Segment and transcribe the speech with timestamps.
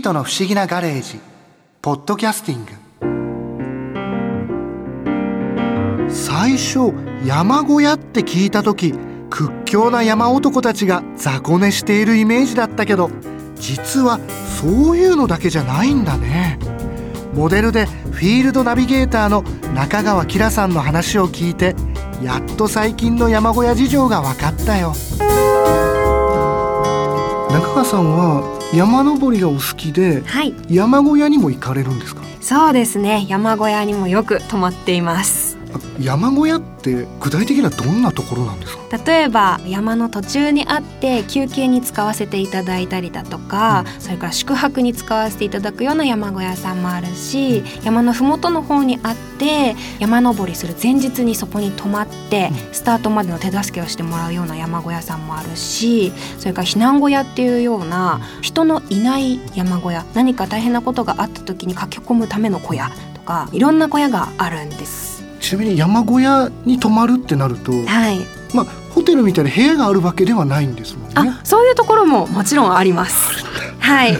[0.00, 1.20] ートの不思議なガレージ。
[1.82, 2.72] ポッドキャスティング。
[6.12, 6.92] 最初
[7.24, 8.94] 山小屋って聞いた時
[9.30, 13.10] 屈強な山男たちが雑魚寝しているイメージだったけど
[13.54, 14.18] 実は
[14.60, 16.58] そういうのだけじゃないんだね。
[17.34, 19.42] モデルでフィールドナビゲーターの
[19.74, 21.76] 中川きらさんの話を聞いて
[22.22, 24.94] やっと最近の山小屋事情が分かったよ。
[27.50, 32.22] 中川さんは山登りがお好きで、はい、山小屋にも行かれるんですか？
[32.40, 33.26] そうですね。
[33.28, 35.49] 山小屋にもよく泊まっています
[36.00, 38.98] 山小屋って具体的にはどんなところなんですか？
[39.04, 65.19] 例えば山の途中にあって休憩に使わせていただいたりだとか、うん、それから宿泊に使わせていただくような山小屋さんもあるし山の麓の方にあって山登りする前日にそこに泊まって、うん、スタートまでの手助けをしてもらうような山小屋さんもあるしそれから避難小屋っていうような人のいない山小屋何か大変なことがあった時に駆け込むための小屋とかいろんな小屋があるんです。
[65.50, 68.20] ちなみに山小屋に泊まるってなると、はい、
[68.54, 71.14] まあホテルみたいな部屋があるわけではないんですもんね。
[71.16, 73.44] あ、そういうところももちろんあります。
[73.80, 74.16] はい、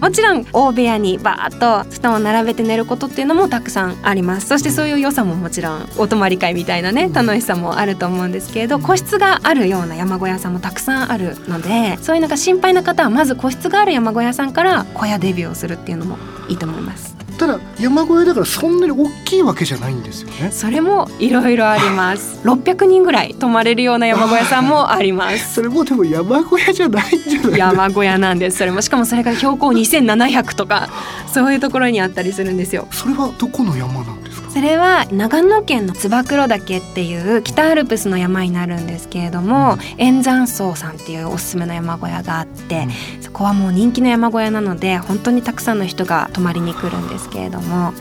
[0.00, 17.07] もちろん大部屋にバーッと布団を並べて寝ることっていうのもたくさんありますそしてそういう良さももちろんお泊まり会みたいなね楽しさもあると思うんですけれど個室があるような山小屋さんもたくさんあるのでそういうのが心配な方はまず個室がある山小屋さんから小屋デビューをするっていうのもいいと思います。
[17.38, 20.50] ただ山小屋だからそんなに大きいわけじゃないんですよね。
[20.50, 22.40] それもいろいろあります。
[22.44, 25.54] 600人ぐらい泊まれるような山小屋さんもあります。
[25.54, 27.58] それもでも山小屋じゃないんじゃない？
[27.58, 28.58] 山小屋なんです。
[28.58, 30.88] それもしかもそれが標高2700とか
[31.32, 32.88] そういうところにあったりするんですよ。
[32.90, 34.27] それはどこの山なんですか？
[34.50, 47.92] それは長野県の燕岳っていう北アルプスの山になるんですけれども、うん、円山荘さんっていうおすすめの山小屋があって、うん、そこはもう人気の山小屋なので本当にたくさんの人が泊まりに来るんですけれども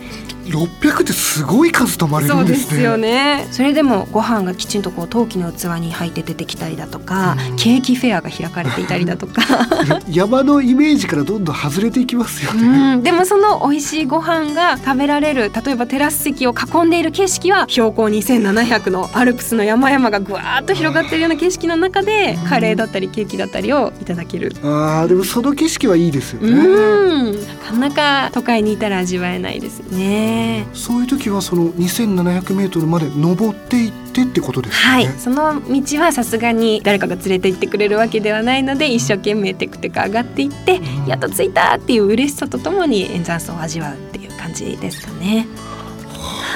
[0.47, 2.63] 600ってすごい数泊まれるんですね。
[2.63, 3.47] そうですよね。
[3.51, 9.41] それでもご飯がきちんとこう陶器の器に入って出てきたりだとか、うん、ケーキフェアが開かれていたりだとか
[10.09, 12.93] 山のイメージからどんどん外れていきますよね。
[12.95, 24.55] うん、でもその美味しいご飯が食べられる例えばテラス席を囲んでいる景色は標高2700のアルプスの山々がぐわーっと広がっているような景色の中でカレーだったりケーキだったりをいただける。
[24.63, 26.49] ああでもその景色はいいですよね。
[26.49, 30.36] うんなかなか都会にいたら味わえないですね。
[30.73, 34.91] そういう時はその2700メートルまで登っていってってことですね。
[34.91, 35.07] はい。
[35.19, 45.47] その道はさすがに誰かが連れて行ってくれるわけではないので一生懸命テクテク上がっていって、うん、やっと着いたっていう嬉しさとともに燕山荘を味わうっていう感じですかね。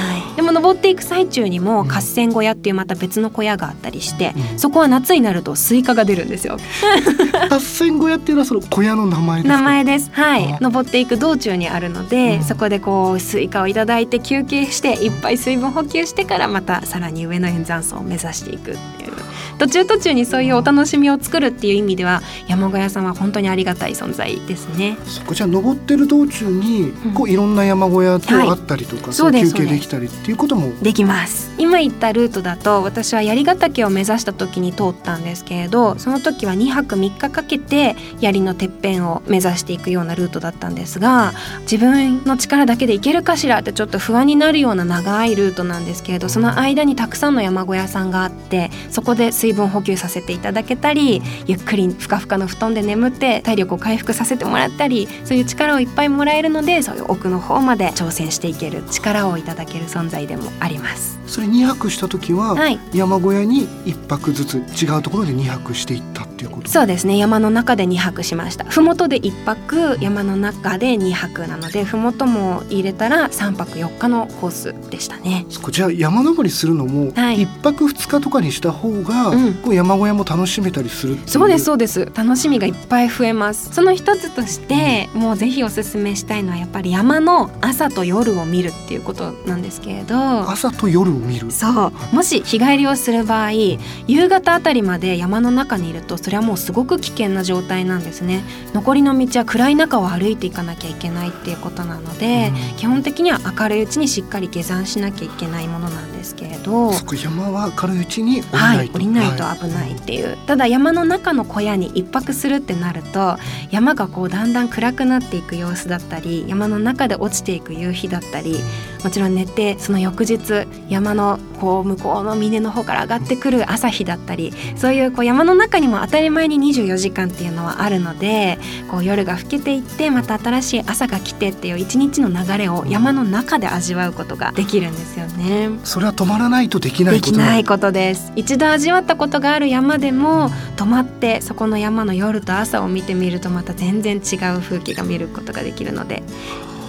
[0.01, 6.57] はい、でも登っていく最中にも合戦小屋っていうまた別の小屋があったりして、うん、そこは夏になるとスイカが出るんですよ。
[7.49, 10.09] 合戦小屋っていうのはその小屋の名前名前です。
[10.13, 19.30] はい、登っていく道中にあるので、うん、そこでこうスイカをいただいて休憩していっぱい水分補給してからまたさらに上の燕山荘を目指していくっていう。
[19.61, 24.97] 途中途中にそういうお楽しみを作るっていう意味では山小屋さんは本当にありがたい存在ですね。
[25.05, 31.51] そこじゃ登ってる道中にこういろんな山小屋とあったりとか、はい、そう休憩できたりっていうこともできます。
[31.59, 61.20] 今言ったルートだと私は槍ヶ岳を目指した時に通ったんですけれどその時は2泊3日かけて槍のてっぺんを目指していくようなルートだったんですが自分の力だけで行けるかしらってちょっと不安になるような長いルートなんですけれどその間にたくさんの山小屋さんがあってそこで水水分補給させていただけたりゆっくりふかふかの布団で眠って体力を回復させてもらったりそういう力をいっぱいもらえるのでそういう奥の方まで挑戦していける力をいただける存在でもあります。
[61.31, 66.69] それ2泊した時は、はい、山小屋に1泊ずつ違うところで2泊していったっていうこと？
[66.69, 67.17] そうですね。
[67.17, 68.65] 山の中で2泊しました。
[68.65, 75.45] 麓で1泊山の中で2泊なので麓も入れたら3泊4日のコースでしたね。
[75.49, 82.11] そこじゃあ山登りするのも1泊2日とかにした方が、うん、こう山小屋も楽しめたりするそうですそうです。
[82.13, 83.73] 楽しみがいっぱい増えます。
[83.73, 90.49] その一つとして、うん、もうぜひおすすめしたいのはやっぱり山の朝と夜を見るっていうことなんですけれど。
[90.49, 91.20] 朝と夜を？
[91.21, 91.51] 見る。
[91.51, 92.15] そう。
[92.15, 98.43] もし日帰りをする場合夕方あたりまで山の中にいるとそれはもうすごく危険な状態なんですね。
[98.73, 113.37] 残りの道は暗い中を歩いていかなきゃいけないっていうことなので、うん、基本的には明るいうちにしっかり下山しなきゃいけないものなんですですけれど山は明るいうちに降りないと、はい、ないと危ないっていう、はい、ただ山の中の小屋に一泊するってなると
[113.71, 118.59] 山がこうだんだん暗くなっていく様子だったり山の中で落ちていく夕日だったり
[119.03, 128.59] もちろん寝てその翌日山のこう向こうの峰の方から上がってくる朝日だったりそういうこう山の中にも当たり前に24時間っていうのはあるので
[128.89, 135.69] こう夜が更けていってまた新しい朝が来てっていう一日の流れを山の中で味わうことができるんですよね。
[135.83, 138.31] それは止まらないとできないできないことです。
[138.35, 146.23] 一度味わったことがある山でも止まってそこの山の夜と朝を見てみるとまた全然違う風景が見ることができるので。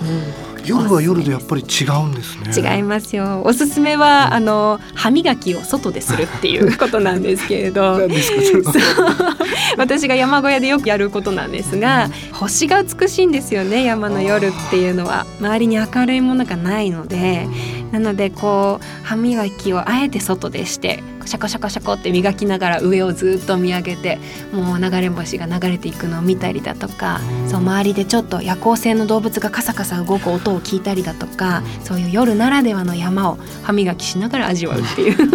[0.03, 2.77] うん夜は夜でやっぱり違うんですね。
[2.77, 3.43] 違いますよ。
[3.45, 7.99] おすすめはあの歯磨きを外でするっていうことなんですけれど。
[9.79, 15.27] 私が山小屋でよくやることなんですが星が美しいんですよね山の夜っていうのは。
[15.41, 17.49] 周りに明るいものがないので。
[17.93, 24.19] なのでこう歯磨きをあえて外でしてシャコシャコシャコって磨きながら上をずっと見上げて
[24.53, 35.17] もう流れ星が流れていくのを見たりだとかそう周りでちょっと夜行性の動物がカサカサ動く音を聞いたりだとかそういう夜ならではの山を歯磨きしながら味わうっていう。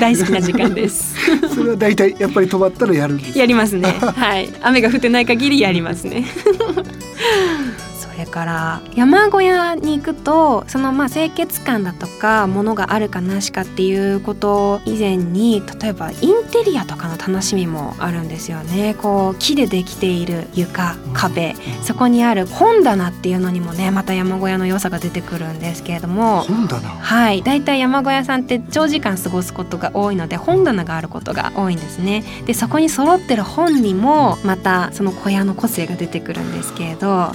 [0.00, 1.14] 大好きな時間です。
[1.54, 3.88] それは大体やっぱり止まったらやるんですやりますね。
[3.88, 4.52] はい。
[4.62, 6.24] 雨が降ってない限りやりますね
[8.36, 18.94] から山小屋に行くとそのまあ清潔感だとかものがあるかなしかっていうこと以前に例えばインテリアとかの楽しみもあるんですよね。
[19.00, 26.42] こう木でできている床壁、そこにある本棚っていうのにもねまた山小屋の良さが出てくるんですけれども。
[26.42, 26.86] 本棚？
[26.90, 27.42] はい。
[27.42, 32.22] だいたい山小屋さんって長時間過ごすことが多いので本棚があることが多いんですね。
[32.44, 37.32] でそこに揃ってる本にもまたその小屋の個性が出てくるんですけれど。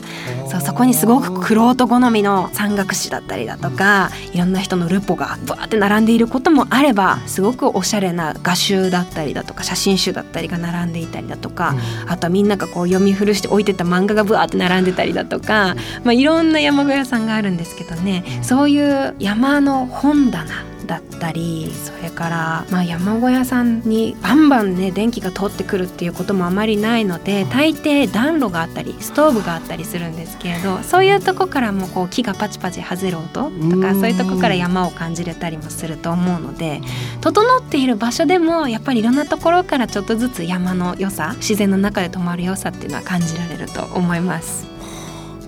[0.47, 11.71] そうそこにすごく玄人好みの山岳史だったりだとかいろんな人のルポがバーって並んでいることもあればすごくおしゃれな画集だったりだとか写真集だったりが並んでいたりだとか、
[12.03, 36.81] うん、あとはみんながこう読み古して置いてた漫画がブワーって並んでたりだとか、まあ、いろんな山小屋さんがあるんですけどねそういう山の本棚だったりそれから、まあ、山小屋さんにバンバンね電気が通ってくるっていうこともあまりないので大抵暖炉があったりストーブがあったりするんですけれどそういうとこからもこう木がパチパチ外れる音とかそういうとこから山を感じれたりもすると思うので
[37.21, 44.67] 整っている場所でもやっぱりいろんなところからちょっとずつ山の良さ自然の中で泊まる良さっていうのは感じられると思います。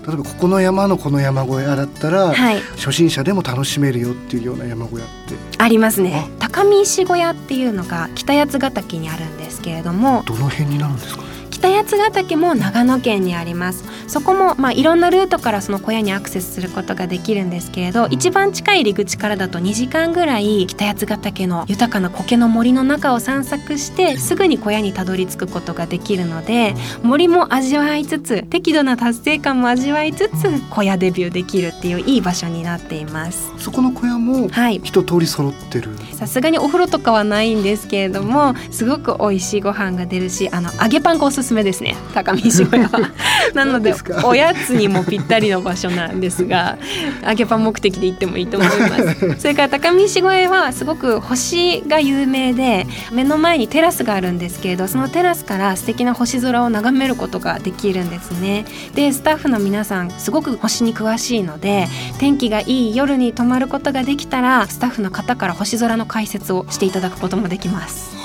[0.06, 5.36] 例えばここの山のこの山小屋だったら、はい、初心者でも楽しめるよっていうような山小屋って。
[5.57, 6.27] ありますね。
[6.39, 11.24] 高見石小屋っていうのが北八ヶ岳にあるんですけれどもどの辺になるんですか？
[11.63, 13.86] 北八ヶ岳も長野県にあります。
[14.07, 33.54] そこもまあいろんなルートからその小屋にアクセスすることができるんですけれど一番近い入り口からだと2時間ぐらい北八ヶ岳の豊かな苔の森の中を散策してすぐに小屋にたどり着くことができるので森も味わいつつ適度な達成感も味わいつつ小屋デビューできるっていういい場所になっています。
[33.57, 34.50] そこの小屋も
[34.83, 35.89] 一通り揃ってる。
[36.12, 41.95] さすがにお風呂とかはないんですけれどもすごく美味しいご飯が出るしあの揚げパンがおすすめめですね。
[42.13, 43.11] 高見小屋は。
[43.53, 46.77] なのでおやつにもぴったりの場所なんですが
[47.27, 49.35] 揚げパン目的で行ってもいいと思います。
[49.39, 58.65] それから高見小屋はすごく星が有名で目の前にテラスがあるんですけれどそのテラスから素敵な星空を眺めることができるんですね。
[58.95, 61.88] でスタッフの皆さんすごく星に詳しいので
[62.19, 68.23] 天気がいい夜に泊まることができたらスタッフの方から星空の解説をしていただくこともできます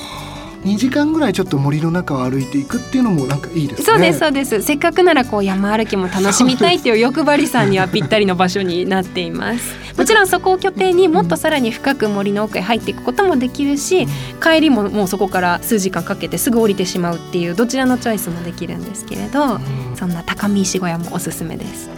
[0.68, 3.84] 2時間ぐらいちょっと森の中を歩いていくっていうのもなんかいいですね。
[3.84, 4.62] そうですそうです。
[4.62, 9.74] せっかくならこう山歩きも楽しみたいっていう欲張りさんにはぴったりの場所になっています。
[9.96, 14.06] もちろんそこを拠点にもっとさらに深く森の奥へ入っていくこともできるし
[14.40, 19.58] 帰りももうそこから数時間かけてすぐ降りてしまうっていうどちらのチョイスもできるんですけれど、
[19.96, 21.88] そんな高見石小屋もおすすめです。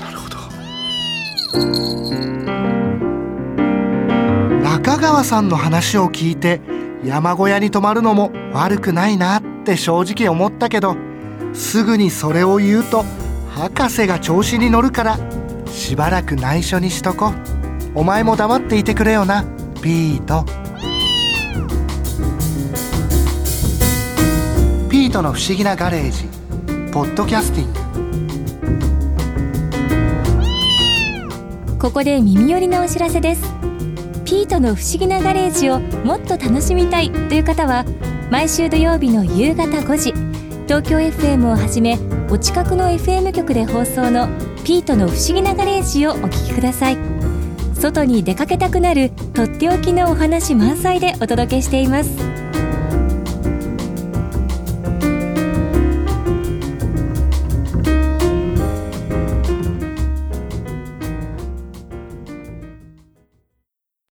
[0.00, 0.36] なるほど。
[4.62, 6.60] 中川さんの話を聞いて
[7.04, 10.96] 山小屋に泊まるのも悪くないなって正直思ったけど
[11.54, 13.04] すぐにそれを言うと
[13.50, 15.18] 博士が調子に乗るから
[15.66, 17.32] しばらく内緒にしとこ
[17.94, 19.44] お前も黙っていてくれよな
[19.82, 20.44] ピート。
[24.90, 26.24] ピートの不思議なガレージ。
[26.92, 27.78] ポッドキャスティング。
[31.78, 33.57] ここで耳寄りなお知らせです。
[34.28, 37.86] ピートの不思議なガレージをもっと楽しみたいという方は
[38.30, 40.12] 毎週土曜日の夕方5時
[40.66, 41.98] 東京 FM をはじめ
[42.30, 44.28] お近くの FM 局で放送の
[44.64, 46.98] ピートの不思議なガレージをお聴きください。
[47.74, 52.10] 外に出かけたくなるとっておきのお話満載でお届けしています。